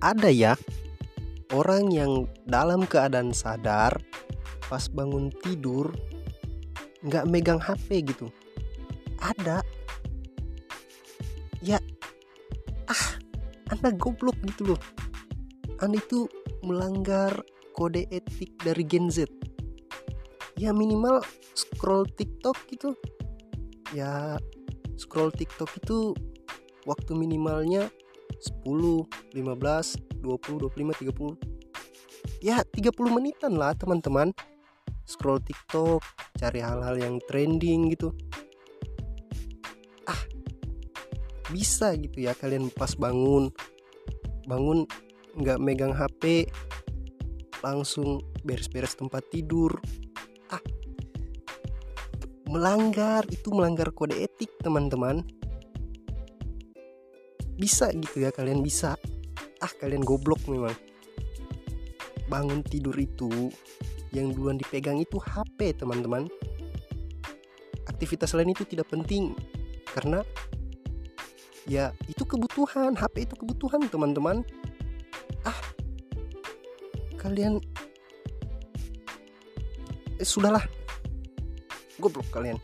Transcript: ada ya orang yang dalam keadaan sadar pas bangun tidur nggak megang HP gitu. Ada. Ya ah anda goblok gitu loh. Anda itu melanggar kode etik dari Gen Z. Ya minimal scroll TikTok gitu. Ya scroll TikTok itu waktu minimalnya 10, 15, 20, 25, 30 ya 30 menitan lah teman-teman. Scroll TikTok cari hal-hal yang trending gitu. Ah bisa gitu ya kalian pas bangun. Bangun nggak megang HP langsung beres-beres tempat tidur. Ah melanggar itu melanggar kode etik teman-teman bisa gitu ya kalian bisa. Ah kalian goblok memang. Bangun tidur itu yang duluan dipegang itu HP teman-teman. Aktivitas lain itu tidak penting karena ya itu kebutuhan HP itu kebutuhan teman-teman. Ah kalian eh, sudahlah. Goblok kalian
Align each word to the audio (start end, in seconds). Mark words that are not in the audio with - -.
ada 0.00 0.28
ya 0.28 0.52
orang 1.54 1.92
yang 1.94 2.26
dalam 2.44 2.84
keadaan 2.84 3.30
sadar 3.30 3.94
pas 4.66 4.90
bangun 4.90 5.30
tidur 5.40 5.94
nggak 7.06 7.28
megang 7.30 7.62
HP 7.62 8.02
gitu. 8.02 8.26
Ada. 9.22 9.62
Ya 11.62 11.78
ah 12.90 13.06
anda 13.70 13.94
goblok 13.94 14.36
gitu 14.42 14.74
loh. 14.74 14.80
Anda 15.78 16.02
itu 16.02 16.26
melanggar 16.66 17.46
kode 17.76 18.10
etik 18.10 18.58
dari 18.62 18.82
Gen 18.82 19.06
Z. 19.12 19.30
Ya 20.56 20.72
minimal 20.72 21.22
scroll 21.54 22.08
TikTok 22.16 22.56
gitu. 22.72 22.96
Ya 23.94 24.40
scroll 24.98 25.30
TikTok 25.30 25.70
itu 25.78 26.16
waktu 26.88 27.12
minimalnya 27.14 27.92
10, 28.40 29.06
15, 29.32 29.96
20, 30.20 30.60
25, 30.68 31.36
30 31.40 31.56
ya 32.40 32.62
30 32.62 32.92
menitan 33.10 33.56
lah 33.56 33.72
teman-teman. 33.76 34.32
Scroll 35.06 35.38
TikTok 35.38 36.02
cari 36.34 36.58
hal-hal 36.58 36.98
yang 36.98 37.22
trending 37.30 37.94
gitu. 37.94 38.10
Ah 40.10 40.18
bisa 41.50 41.94
gitu 41.94 42.26
ya 42.26 42.34
kalian 42.34 42.74
pas 42.74 42.92
bangun. 42.98 43.54
Bangun 44.50 44.86
nggak 45.38 45.62
megang 45.62 45.94
HP 45.94 46.50
langsung 47.62 48.22
beres-beres 48.42 48.98
tempat 48.98 49.22
tidur. 49.30 49.78
Ah 50.50 50.62
melanggar 52.50 53.22
itu 53.30 53.50
melanggar 53.54 53.94
kode 53.94 54.18
etik 54.18 54.50
teman-teman 54.58 55.22
bisa 57.56 57.88
gitu 57.92 58.24
ya 58.24 58.30
kalian 58.30 58.60
bisa. 58.60 58.94
Ah 59.64 59.72
kalian 59.80 60.04
goblok 60.04 60.44
memang. 60.46 60.72
Bangun 62.28 62.60
tidur 62.60 62.94
itu 62.96 63.50
yang 64.12 64.32
duluan 64.32 64.60
dipegang 64.60 65.00
itu 65.00 65.16
HP 65.16 65.80
teman-teman. 65.80 66.28
Aktivitas 67.88 68.36
lain 68.36 68.52
itu 68.52 68.68
tidak 68.68 68.92
penting 68.92 69.32
karena 69.96 70.20
ya 71.64 71.90
itu 72.06 72.22
kebutuhan 72.28 72.92
HP 72.92 73.26
itu 73.26 73.34
kebutuhan 73.34 73.80
teman-teman. 73.88 74.44
Ah 75.42 75.56
kalian 77.16 77.58
eh, 80.20 80.26
sudahlah. 80.28 80.62
Goblok 81.96 82.28
kalian 82.28 82.60